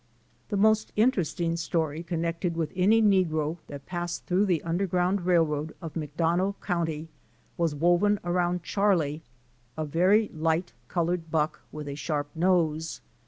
The 0.49 0.57
most 0.57 0.91
interesting 0.95 1.55
story 1.57 2.01
connected 2.01 2.57
with 2.57 2.73
any 2.75 3.03
negro 3.03 3.57
that 3.67 3.85
passed 3.85 4.25
through 4.25 4.47
the 4.47 4.63
Underground 4.63 5.19
Eailroad 5.19 5.73
of 5.79 5.93
McDonough 5.93 6.55
county 6.59 7.07
was 7.55 7.75
woven 7.75 8.19
around 8.23 8.63
Charlie, 8.63 9.21
a 9.77 9.85
very 9.85 10.29
light 10.33 10.73
colored 10.87 11.29
buck, 11.29 11.59
with 11.71 11.87
a 11.87 11.93
sharp 11.93 12.29
nose. 12.35 12.99